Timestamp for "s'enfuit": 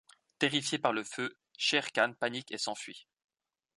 2.57-3.07